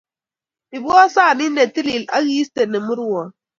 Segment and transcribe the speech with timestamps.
[0.77, 3.27] ibwo sanit netilil ak iiste ne murwon